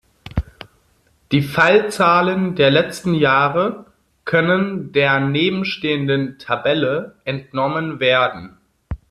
Die 1.31 1.43
Fallzahlen 1.43 2.55
der 2.55 2.71
letzten 2.71 3.13
Jahre 3.13 3.85
können 4.25 4.91
der 4.93 5.19
nebenstehenden 5.19 6.39
Tabelle 6.39 7.17
entnommen 7.23 7.99
werden. 7.99 8.57